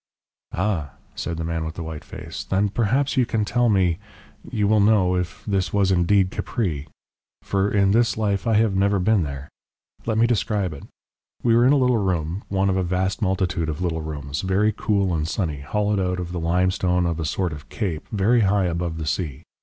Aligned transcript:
"Ah!" 0.55 0.93
said 1.13 1.37
the 1.37 1.43
man 1.43 1.63
with 1.63 1.75
the 1.75 1.83
white 1.83 2.03
face; 2.03 2.43
"then 2.43 2.69
perhaps 2.69 3.17
you 3.17 3.23
can 3.23 3.45
tell 3.45 3.69
me 3.69 3.99
you 4.51 4.67
will 4.67 4.79
know 4.79 5.15
if 5.15 5.45
this 5.45 5.71
was 5.71 5.91
indeed 5.91 6.31
Capri. 6.31 6.87
For 7.43 7.69
in 7.69 7.91
this 7.91 8.17
life 8.17 8.47
I 8.47 8.55
have 8.55 8.75
never 8.75 8.97
been 8.97 9.21
there. 9.21 9.47
Let 10.07 10.17
me 10.17 10.25
describe 10.25 10.73
it. 10.73 10.85
We 11.43 11.55
were 11.55 11.67
in 11.67 11.71
a 11.71 11.77
little 11.77 11.99
room, 11.99 12.41
one 12.49 12.71
of 12.71 12.77
a 12.77 12.83
vast 12.83 13.21
multitude 13.21 13.69
of 13.69 13.79
little 13.83 14.01
rooms, 14.01 14.41
very 14.41 14.73
cool 14.75 15.13
and 15.13 15.27
sunny, 15.27 15.59
hollowed 15.59 15.99
out 15.99 16.19
of 16.19 16.31
the 16.31 16.39
limestone 16.39 17.05
of 17.05 17.19
a 17.19 17.23
sort 17.25 17.53
of 17.53 17.69
cape, 17.69 18.07
very 18.11 18.39
high 18.39 18.65
above 18.65 18.97
the 18.97 19.05
sea. 19.05 19.43